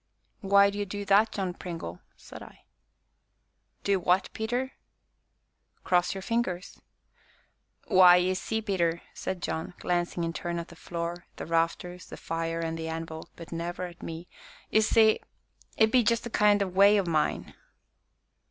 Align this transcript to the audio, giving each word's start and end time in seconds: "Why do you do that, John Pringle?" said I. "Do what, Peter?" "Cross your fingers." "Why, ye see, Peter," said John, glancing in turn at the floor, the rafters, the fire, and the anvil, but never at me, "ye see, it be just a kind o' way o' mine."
"Why 0.39 0.71
do 0.71 0.79
you 0.79 0.85
do 0.87 1.05
that, 1.05 1.31
John 1.31 1.53
Pringle?" 1.53 1.99
said 2.17 2.41
I. 2.41 2.63
"Do 3.83 3.99
what, 3.99 4.31
Peter?" 4.33 4.71
"Cross 5.83 6.15
your 6.15 6.23
fingers." 6.23 6.81
"Why, 7.85 8.15
ye 8.15 8.33
see, 8.33 8.63
Peter," 8.63 9.03
said 9.13 9.43
John, 9.43 9.75
glancing 9.77 10.23
in 10.23 10.33
turn 10.33 10.57
at 10.57 10.69
the 10.69 10.75
floor, 10.75 11.27
the 11.35 11.45
rafters, 11.45 12.07
the 12.07 12.17
fire, 12.17 12.61
and 12.61 12.79
the 12.79 12.87
anvil, 12.89 13.29
but 13.35 13.51
never 13.51 13.83
at 13.85 14.01
me, 14.01 14.27
"ye 14.71 14.81
see, 14.81 15.19
it 15.77 15.91
be 15.91 16.01
just 16.01 16.25
a 16.25 16.31
kind 16.31 16.63
o' 16.63 16.67
way 16.67 16.99
o' 16.99 17.05
mine." 17.05 17.53